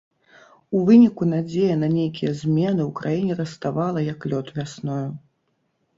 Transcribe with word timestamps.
У 0.77 0.79
выніку 0.87 1.27
надзея 1.33 1.75
на 1.83 1.89
нейкія 1.97 2.31
змены 2.41 2.81
ў 2.87 2.89
краіне 3.01 3.33
раставала, 3.43 3.99
як 4.13 4.19
лёд 4.33 4.47
вясною. 4.57 5.03